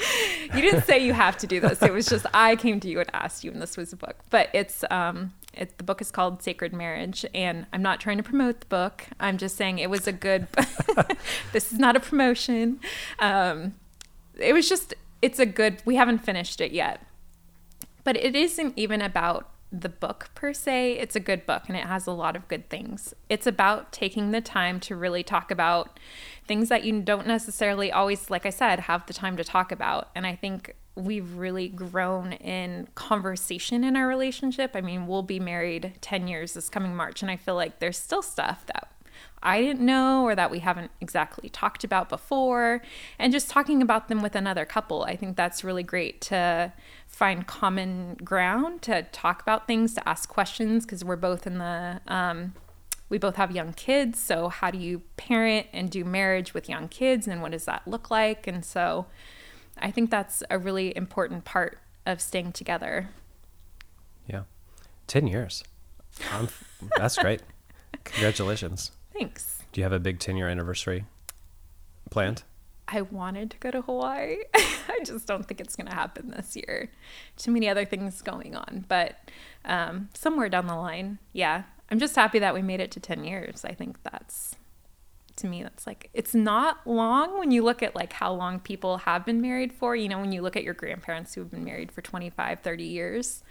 [0.55, 1.81] you didn't say you have to do this.
[1.81, 4.15] It was just I came to you and asked you, and this was a book.
[4.29, 8.23] But it's um, it, the book is called Sacred Marriage, and I'm not trying to
[8.23, 9.05] promote the book.
[9.19, 10.47] I'm just saying it was a good.
[11.51, 12.79] this is not a promotion.
[13.17, 13.75] Um,
[14.37, 15.81] it was just it's a good.
[15.83, 17.01] We haven't finished it yet,
[18.03, 20.93] but it isn't even about the book per se.
[20.93, 23.13] It's a good book and it has a lot of good things.
[23.29, 25.99] It's about taking the time to really talk about
[26.47, 30.09] things that you don't necessarily always, like I said, have the time to talk about.
[30.15, 34.71] And I think we've really grown in conversation in our relationship.
[34.75, 37.97] I mean, we'll be married 10 years this coming March, and I feel like there's
[37.97, 38.89] still stuff that
[39.41, 42.81] I didn't know or that we haven't exactly talked about before.
[43.17, 46.73] And just talking about them with another couple, I think that's really great to
[47.07, 52.01] find common ground, to talk about things, to ask questions, because we're both in the,
[52.07, 52.53] um,
[53.09, 54.19] we both have young kids.
[54.19, 57.87] So, how do you parent and do marriage with young kids, and what does that
[57.87, 58.45] look like?
[58.45, 59.07] And so,
[59.77, 63.09] I think that's a really important part of staying together.
[64.27, 64.43] Yeah.
[65.07, 65.63] 10 years.
[66.97, 67.41] That's great.
[68.03, 68.91] Congratulations.
[69.19, 69.63] Thanks.
[69.73, 71.03] Do you have a big 10 year anniversary
[72.09, 72.43] planned?
[72.87, 74.37] I wanted to go to Hawaii.
[74.55, 76.89] I just don't think it's going to happen this year.
[77.35, 78.85] Too many other things going on.
[78.87, 79.19] But
[79.65, 81.63] um, somewhere down the line, yeah.
[81.91, 83.65] I'm just happy that we made it to 10 years.
[83.65, 84.55] I think that's,
[85.35, 88.99] to me, that's like, it's not long when you look at like how long people
[88.99, 89.97] have been married for.
[89.97, 92.83] You know, when you look at your grandparents who have been married for 25, 30
[92.83, 93.43] years.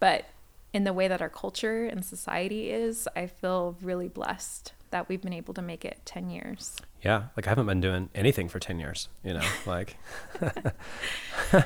[0.00, 0.24] But
[0.72, 5.20] in the way that our culture and society is, I feel really blessed that we've
[5.20, 6.76] been able to make it 10 years.
[7.02, 7.24] Yeah.
[7.36, 9.96] Like I haven't been doing anything for 10 years, you know, like,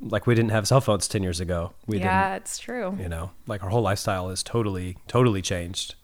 [0.00, 1.72] like we didn't have cell phones 10 years ago.
[1.86, 2.96] We yeah, it's true.
[3.00, 5.94] You know, like our whole lifestyle is totally, totally changed.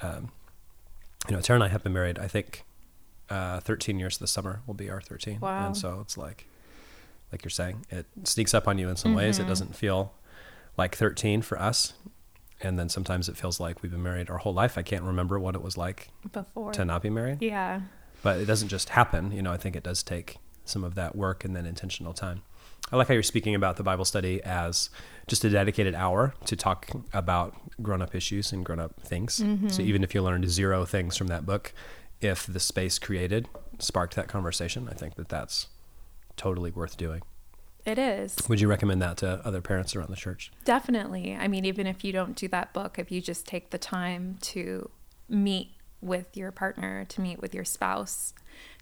[0.00, 0.30] Um,
[1.28, 2.64] you know, Tara and I have been married, I think,
[3.30, 5.40] uh, 13 years this summer will be our 13.
[5.40, 5.66] Wow.
[5.66, 6.46] And so it's like,
[7.30, 9.18] like you're saying, it sneaks up on you in some mm-hmm.
[9.18, 9.38] ways.
[9.38, 10.12] It doesn't feel
[10.76, 11.94] like 13 for us
[12.62, 14.78] and then sometimes it feels like we've been married our whole life.
[14.78, 17.42] I can't remember what it was like before to not be married.
[17.42, 17.82] Yeah.
[18.22, 19.32] But it doesn't just happen.
[19.32, 22.42] You know, I think it does take some of that work and then intentional time.
[22.92, 24.90] I like how you're speaking about the Bible study as
[25.26, 29.40] just a dedicated hour to talk about grown up issues and grown up things.
[29.40, 29.68] Mm-hmm.
[29.68, 31.72] So even if you learned zero things from that book,
[32.20, 33.48] if the space created
[33.78, 35.68] sparked that conversation, I think that that's
[36.36, 37.22] totally worth doing.
[37.84, 38.36] It is.
[38.48, 40.52] Would you recommend that to other parents around the church?
[40.64, 41.34] Definitely.
[41.34, 44.38] I mean, even if you don't do that book, if you just take the time
[44.42, 44.88] to
[45.28, 48.34] meet with your partner, to meet with your spouse,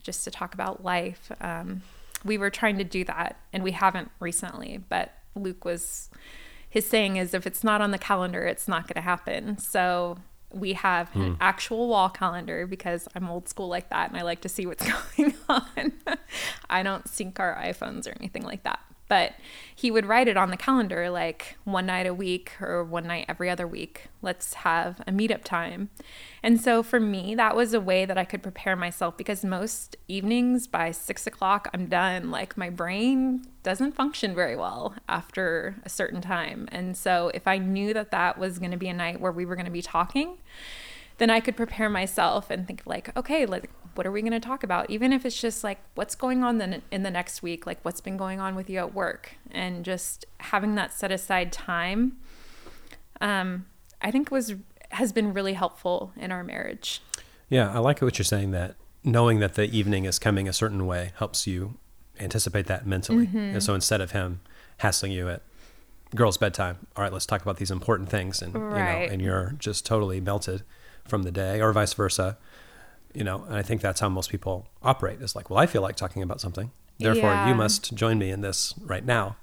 [0.03, 1.31] just to talk about life.
[1.41, 1.83] Um,
[2.25, 6.11] we were trying to do that, and we haven't recently, but Luke was,
[6.69, 9.57] his saying is if it's not on the calendar, it's not going to happen.
[9.59, 10.19] So
[10.53, 11.23] we have hmm.
[11.23, 14.67] an actual wall calendar because I'm old school like that and I like to see
[14.67, 14.85] what's
[15.17, 15.93] going on.
[16.69, 19.33] I don't sync our iPhones or anything like that but
[19.75, 23.27] he would write it on the calendar like one night a week or one night
[23.29, 24.07] every other week.
[24.23, 25.91] Let's have a meetup time.
[26.45, 29.97] And so for me, that was a way that I could prepare myself because most
[30.07, 32.31] evenings by six o'clock, I'm done.
[32.31, 36.69] Like my brain doesn't function very well after a certain time.
[36.71, 39.45] And so if I knew that that was going to be a night where we
[39.45, 40.39] were going to be talking,
[41.21, 44.41] then I could prepare myself and think like, okay, like what are we going to
[44.41, 44.89] talk about?
[44.89, 48.01] Even if it's just like what's going on then in the next week, like what's
[48.01, 52.17] been going on with you at work, and just having that set aside time,
[53.21, 53.67] um,
[54.01, 54.55] I think was
[54.93, 57.03] has been really helpful in our marriage.
[57.51, 58.53] Yeah, I like what you're saying.
[58.53, 61.75] That knowing that the evening is coming a certain way helps you
[62.19, 63.27] anticipate that mentally.
[63.27, 63.37] Mm-hmm.
[63.37, 64.41] And so instead of him
[64.79, 65.43] hassling you at
[66.15, 69.03] girls' bedtime, all right, let's talk about these important things, and right.
[69.03, 70.63] you know, and you're just totally melted
[71.11, 72.39] from the day, or vice versa
[73.15, 75.83] you know and i think that's how most people operate is like well i feel
[75.83, 76.71] like talking about something.
[76.99, 77.49] Therefore yeah.
[77.49, 79.37] you must join me in this right now.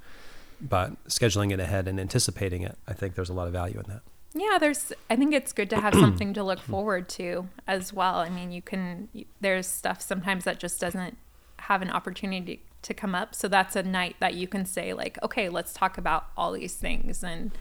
[0.62, 3.91] But scheduling it ahead and anticipating it i think there's a lot of value in
[3.91, 4.01] that.
[4.34, 8.15] Yeah there's i think it's good to have something to look forward to as well.
[8.15, 9.10] I mean you can
[9.41, 11.17] there's stuff sometimes that just doesn't
[11.60, 13.34] have an opportunity to come up.
[13.36, 16.75] So that's a night that you can say like okay let's talk about all these
[16.75, 17.51] things and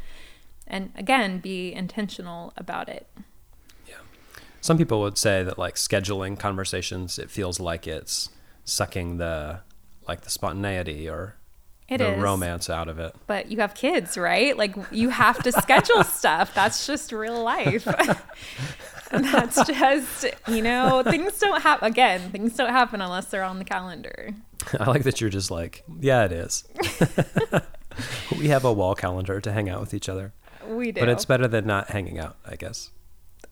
[0.67, 3.07] and again be intentional about it
[4.67, 8.29] some people would say that like scheduling conversations, it feels like it's
[8.65, 9.61] sucking the
[10.09, 11.37] like the spontaneity or
[11.89, 12.21] It the is.
[12.23, 13.15] romance out of it.
[13.27, 14.57] But you have kids, right?
[14.57, 16.53] Like you have to schedule stuff.
[16.55, 17.87] That's just real life.
[19.13, 21.87] and that's just, you know, things don't happen.
[21.87, 24.31] Again, things don't happen unless they're on the calendar.
[24.81, 26.65] I like that you're just like, yeah, it is.
[28.39, 30.33] we have a wall calendar to hang out with each other,
[30.67, 31.01] We do.
[31.01, 32.91] but it's better than not hanging out, I guess.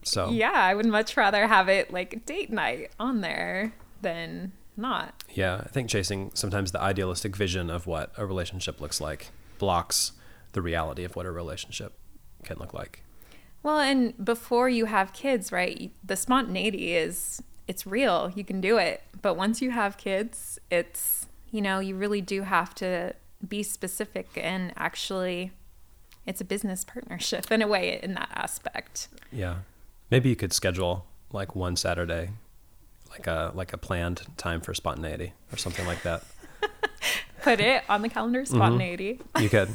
[0.05, 5.23] So Yeah, I would much rather have it like date night on there than not.
[5.33, 10.13] Yeah, I think chasing sometimes the idealistic vision of what a relationship looks like blocks
[10.53, 11.93] the reality of what a relationship
[12.43, 13.03] can look like.
[13.63, 15.91] Well, and before you have kids, right?
[16.03, 18.31] The spontaneity is it's real.
[18.35, 19.01] You can do it.
[19.21, 23.13] But once you have kids, it's you know, you really do have to
[23.47, 25.51] be specific and actually
[26.25, 29.07] it's a business partnership in a way in that aspect.
[29.31, 29.59] Yeah.
[30.15, 32.29] Maybe you could schedule like one Saturday
[33.11, 36.23] like a like a planned time for spontaneity or something like that.
[37.43, 38.55] Put it on the calendar Mm-hmm.
[38.55, 39.19] spontaneity.
[39.41, 39.67] You could.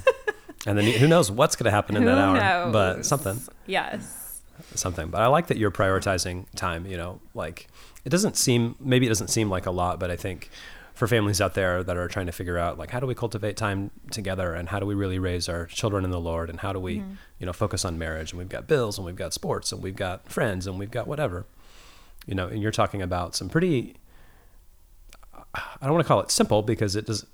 [0.67, 2.73] and then you, who knows what's going to happen in Who that hour, knows?
[2.73, 3.39] but something.
[3.67, 4.41] Yes.
[4.75, 5.09] something.
[5.11, 7.67] But I like that you're prioritizing time, you know, like
[8.07, 10.49] it doesn't seem maybe it doesn't seem like a lot, but I think
[11.01, 13.57] for families out there that are trying to figure out like how do we cultivate
[13.57, 16.75] time together and how do we really raise our children in the Lord and how
[16.75, 17.13] do we, mm-hmm.
[17.39, 18.33] you know, focus on marriage?
[18.33, 21.07] And we've got bills and we've got sports and we've got friends and we've got
[21.07, 21.47] whatever.
[22.27, 23.97] You know, and you're talking about some pretty
[25.55, 27.25] I don't want to call it simple because it does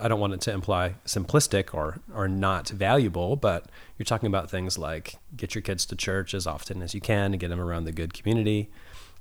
[0.00, 4.48] I don't want it to imply simplistic or or not valuable, but you're talking about
[4.48, 7.60] things like get your kids to church as often as you can and get them
[7.60, 8.70] around the good community,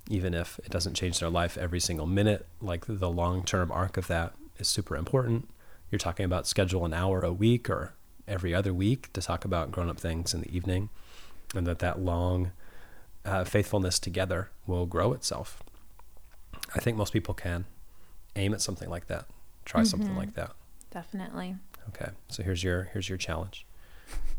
[0.10, 2.46] even if it doesn't change their life every single minute.
[2.62, 5.50] Like the long term arc of that is super important.
[5.91, 7.93] You're talking about schedule an hour a week or
[8.28, 10.89] every other week to talk about grown up things in the evening,
[11.56, 12.52] and that that long
[13.26, 15.62] uh, faithfulness together will grow itself.
[16.76, 17.65] I think most people can
[18.36, 19.26] aim at something like that.
[19.65, 20.52] Try something like that.
[20.91, 21.56] Definitely.
[21.89, 22.12] Okay.
[22.30, 23.65] So here's your here's your challenge.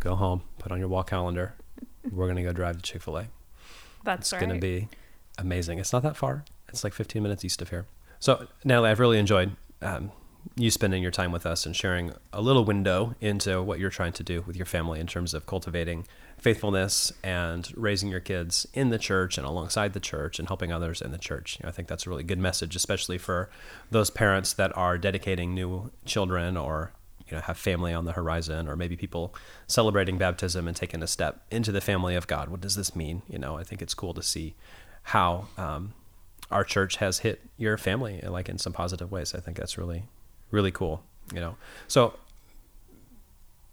[0.00, 1.54] Go home, put on your wall calendar.
[2.10, 3.26] We're gonna go drive to Chick fil A.
[4.04, 4.40] That's It's right.
[4.40, 4.88] gonna be
[5.38, 5.78] amazing.
[5.78, 6.44] It's not that far.
[6.68, 7.86] It's like 15 minutes east of here.
[8.20, 10.12] So Natalie, I've really enjoyed um,
[10.56, 14.12] you spending your time with us and sharing a little window into what you're trying
[14.12, 18.90] to do with your family in terms of cultivating faithfulness and raising your kids in
[18.90, 21.58] the church and alongside the church and helping others in the church.
[21.58, 23.50] You know, I think that's a really good message, especially for
[23.90, 26.92] those parents that are dedicating new children or
[27.28, 29.34] you know have family on the horizon or maybe people
[29.66, 32.48] celebrating baptism and taking a step into the family of God.
[32.48, 33.22] What does this mean?
[33.28, 34.54] You know, I think it's cool to see
[35.08, 35.94] how um,
[36.50, 39.34] our church has hit your family like in some positive ways.
[39.34, 40.04] I think that's really
[40.50, 41.02] really cool.
[41.32, 41.56] You know,
[41.88, 42.14] so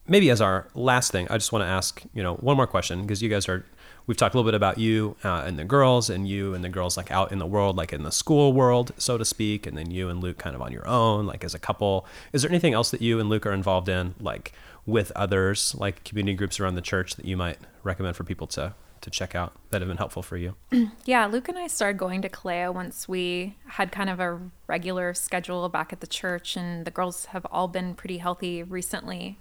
[0.07, 3.01] maybe as our last thing, I just want to ask, you know, one more question
[3.01, 3.65] because you guys are,
[4.07, 6.69] we've talked a little bit about you uh, and the girls and you and the
[6.69, 9.77] girls like out in the world, like in the school world, so to speak, and
[9.77, 12.05] then you and Luke kind of on your own, like as a couple.
[12.33, 14.51] Is there anything else that you and Luke are involved in, like
[14.85, 18.75] with others, like community groups around the church that you might recommend for people to
[19.01, 20.55] to check out that have been helpful for you?
[21.05, 25.13] Yeah, Luke and I started going to Kaleo once we had kind of a regular
[25.13, 29.37] schedule back at the church, and the girls have all been pretty healthy recently.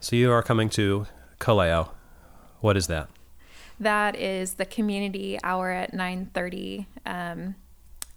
[0.00, 1.06] So you are coming to
[1.40, 1.90] Kaleo.
[2.60, 3.08] What is that?
[3.80, 6.86] That is the community hour at 9:30.
[7.06, 7.56] Um,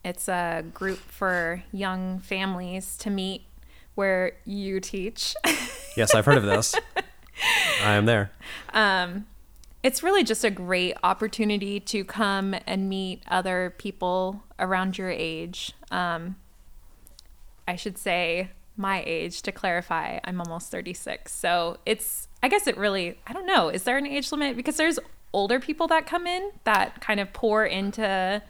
[0.04, 3.46] it's a group for young families to meet
[3.96, 5.36] where you teach.
[5.96, 6.76] Yes, I've heard of this.
[7.84, 8.32] I am there.
[9.84, 15.74] It's really just a great opportunity to come and meet other people around your age.
[15.92, 16.38] Um,
[17.68, 20.20] I should say my age to clarify.
[20.24, 21.32] I'm almost 36.
[21.32, 23.70] So it's, I guess it really, I don't know.
[23.70, 24.56] Is there an age limit?
[24.56, 25.00] Because there's
[25.34, 28.42] older people that come in that kind of pour into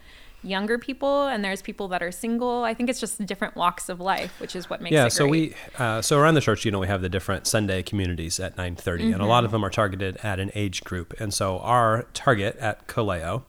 [0.44, 2.64] younger people, and there's people that are single.
[2.64, 5.28] I think it's just different walks of life, which is what makes yeah it so
[5.28, 5.56] great.
[5.78, 8.56] we uh, so around the church you know we have the different sunday communities at
[8.56, 12.04] 9.30 and a lot of them are targeted at an age group and so our
[12.14, 13.44] target at kaleo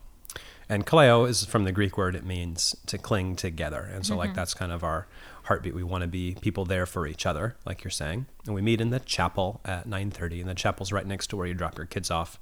[0.68, 4.34] and kaleo is from the greek word it means to cling together and so like
[4.34, 5.06] that's kind of our
[5.44, 8.62] heartbeat we want to be people there for each other like you're saying and we
[8.62, 11.76] meet in the chapel at 9.30 and the chapel's right next to where you drop
[11.76, 12.38] your kids off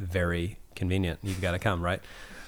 [0.00, 1.20] very convenient.
[1.22, 2.00] You've got to come, right?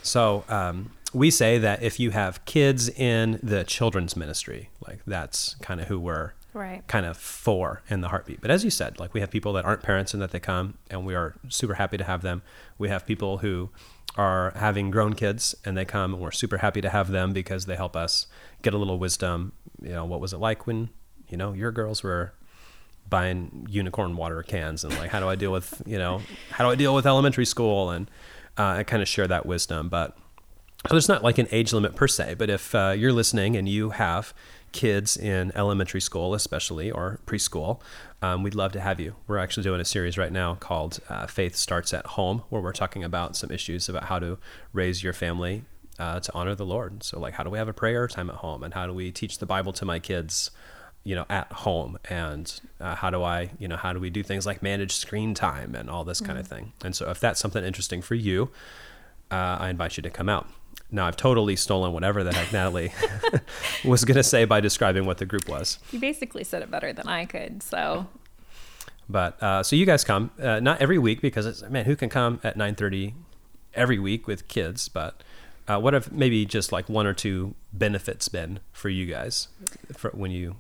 [0.03, 5.55] So um, we say that if you have kids in the children's ministry, like that's
[5.57, 6.87] kind of who we're Right.
[6.87, 8.43] kind of for in the heartbeat.
[8.43, 10.77] But as you said, like we have people that aren't parents and that they come,
[10.91, 12.43] and we are super happy to have them.
[12.77, 13.71] We have people who
[14.17, 17.65] are having grown kids and they come, and we're super happy to have them because
[17.65, 18.27] they help us
[18.61, 19.53] get a little wisdom.
[19.81, 20.91] You know, what was it like when
[21.31, 22.35] you know your girls were
[23.09, 26.71] buying unicorn water cans and like how do I deal with you know how do
[26.71, 28.11] I deal with elementary school and
[28.59, 29.89] uh, I kind of share that wisdom.
[29.89, 30.17] But
[30.91, 33.91] there's not like an age limit per se, but if uh, you're listening and you
[33.91, 34.35] have
[34.73, 37.81] kids in elementary school, especially or preschool,
[38.21, 39.15] um, we'd love to have you.
[39.27, 42.73] We're actually doing a series right now called uh, Faith Starts at Home, where we're
[42.73, 44.39] talking about some issues about how to
[44.73, 45.65] raise your family
[45.99, 47.03] uh, to honor the Lord.
[47.05, 49.13] So, like, how do we have a prayer time at home, and how do we
[49.13, 50.51] teach the Bible to my kids?
[51.05, 54.23] you know at home and uh, how do i you know how do we do
[54.23, 56.29] things like manage screen time and all this mm-hmm.
[56.29, 58.51] kind of thing and so if that's something interesting for you
[59.31, 60.49] uh, i invite you to come out
[60.93, 62.93] now I've totally stolen whatever the heck Natalie
[63.85, 65.79] was going to say by describing what the group was.
[65.91, 67.63] You basically said it better than I could.
[67.63, 68.07] So,
[69.09, 72.09] but uh, so you guys come uh, not every week because it's man who can
[72.09, 73.15] come at nine thirty
[73.75, 75.23] every week with kids, but
[75.69, 79.49] uh, what have maybe just like one or two benefits been for you guys
[79.97, 80.57] for when you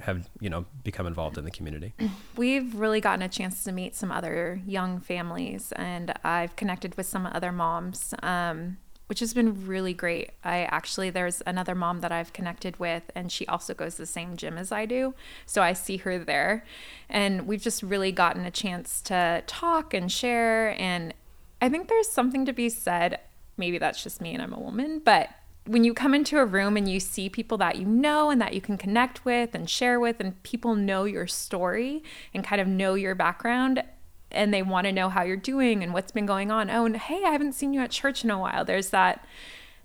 [0.00, 1.92] have you know become involved in the community
[2.36, 7.06] we've really gotten a chance to meet some other young families and i've connected with
[7.06, 8.78] some other moms um,
[9.12, 10.30] which has been really great.
[10.42, 14.06] I actually, there's another mom that I've connected with, and she also goes to the
[14.06, 15.12] same gym as I do.
[15.44, 16.64] So I see her there.
[17.10, 20.74] And we've just really gotten a chance to talk and share.
[20.80, 21.12] And
[21.60, 23.20] I think there's something to be said.
[23.58, 25.28] Maybe that's just me and I'm a woman, but
[25.66, 28.54] when you come into a room and you see people that you know and that
[28.54, 32.02] you can connect with and share with, and people know your story
[32.32, 33.82] and kind of know your background,
[34.32, 36.70] and they want to know how you're doing and what's been going on.
[36.70, 38.64] Oh, and hey, I haven't seen you at church in a while.
[38.64, 39.24] There's that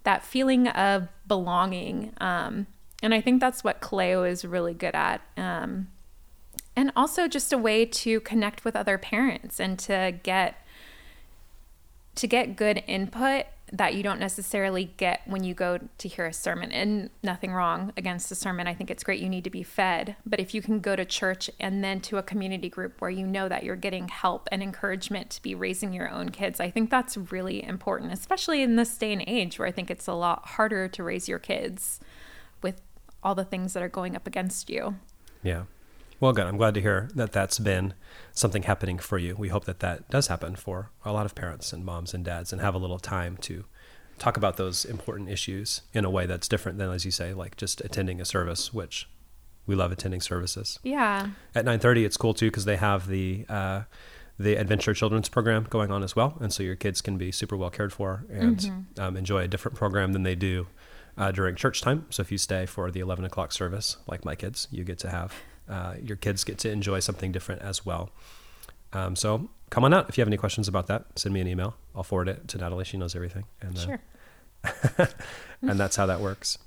[0.04, 2.68] that feeling of belonging, um,
[3.04, 5.22] and I think that's what Kaleo is really good at.
[5.36, 5.89] Um,
[6.76, 10.64] and also just a way to connect with other parents and to get
[12.16, 16.34] to get good input that you don't necessarily get when you go to hear a
[16.34, 16.72] sermon.
[16.72, 18.68] And nothing wrong against the sermon.
[18.68, 19.20] I think it's great.
[19.20, 20.15] You need to be fed.
[20.26, 23.28] But if you can go to church and then to a community group where you
[23.28, 26.89] know that you're getting help and encouragement to be raising your own kids, I think
[26.89, 30.45] that's really important, especially in this day and age where I think it's a lot
[30.45, 31.99] harder to raise your kids
[32.61, 32.82] with
[33.22, 34.95] all the things that are going up against you.
[35.43, 35.63] Yeah.
[36.20, 36.47] Well, good.
[36.47, 37.93] I'm glad to hear that that's been
[38.32, 39.36] something happening for you.
[39.36, 42.51] We hope that that does happen for a lot of parents and moms and dads
[42.51, 43.65] and have a little time to
[44.18, 47.55] talk about those important issues in a way that's different than, as you say, like
[47.55, 49.07] just attending a service, which
[49.68, 50.80] we love attending services.
[50.82, 51.30] Yeah.
[51.53, 53.84] At 9:30, it's cool too because they have the uh,
[54.39, 57.57] the Adventure Children's Program going on as well, and so your kids can be super
[57.57, 59.01] well cared for and mm-hmm.
[59.01, 60.68] um, enjoy a different program than they do
[61.18, 62.05] uh, during church time.
[62.09, 65.09] So if you stay for the 11 o'clock service, like my kids, you get to
[65.09, 65.34] have
[65.70, 68.09] uh, your kids get to enjoy something different as well.
[68.93, 70.09] Um, so come on out.
[70.09, 71.76] If you have any questions about that, send me an email.
[71.95, 72.86] I'll forward it to Natalie.
[72.86, 73.45] She knows everything.
[73.61, 73.99] And, uh, sure.
[75.61, 76.57] and that's how that works.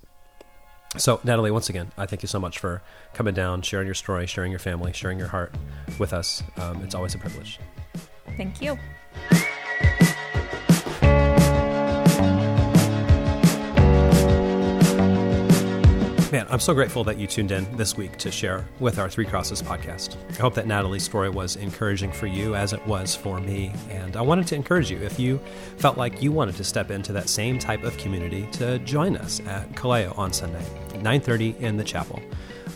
[0.96, 2.82] So, Natalie, once again, I thank you so much for
[3.14, 5.55] coming down, sharing your story, sharing your family, sharing your heart
[5.98, 6.42] with us.
[6.57, 7.61] Um, it's always a privilege.
[8.36, 8.76] Thank you.
[16.51, 19.62] I'm so grateful that you tuned in this week to share with our Three Crosses
[19.62, 20.16] podcast.
[20.30, 23.72] I hope that Natalie's story was encouraging for you as it was for me.
[23.88, 25.38] And I wanted to encourage you if you
[25.76, 29.38] felt like you wanted to step into that same type of community to join us
[29.46, 32.20] at Kaleo on Sunday, 9:30 in the chapel.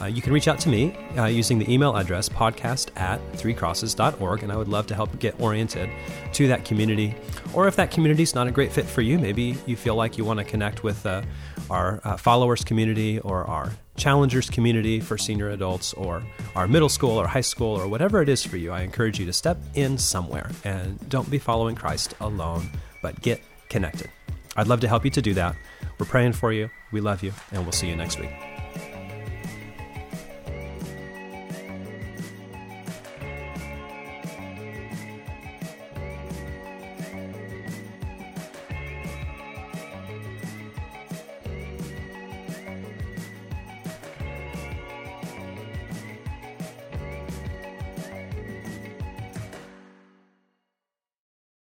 [0.01, 4.43] Uh, you can reach out to me uh, using the email address podcast at threecrosses.org,
[4.43, 5.91] and I would love to help get oriented
[6.33, 7.14] to that community.
[7.53, 10.18] Or if that community is not a great fit for you, maybe you feel like
[10.18, 11.22] you want to connect with uh,
[11.71, 16.23] our uh, followers community or our challengers community for senior adults or
[16.57, 19.27] our middle school or high school or whatever it is for you, I encourage you
[19.27, 22.69] to step in somewhere and don't be following Christ alone,
[23.03, 24.11] but get connected.
[24.57, 25.57] I'd love to help you to do that.
[25.99, 26.71] We're praying for you.
[26.93, 28.54] We love you, and we'll see you next week.